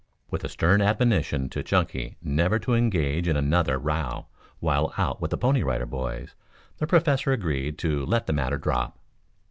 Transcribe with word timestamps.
With 0.31 0.43
a 0.43 0.49
stern 0.49 0.81
admonition 0.81 1.47
to 1.49 1.61
Chunky 1.61 2.17
never 2.23 2.57
to 2.57 2.73
engage 2.73 3.27
in 3.27 3.35
another 3.37 3.77
row 3.77 4.25
while 4.59 4.91
out 4.97 5.21
with 5.21 5.29
the 5.29 5.37
Pony 5.37 5.61
Rider 5.61 5.85
Boys, 5.85 6.33
the 6.79 6.87
Professor 6.87 7.33
agreed 7.33 7.77
to 7.77 8.03
let 8.03 8.25
the 8.25 8.33
matter 8.33 8.57
drop. 8.57 8.97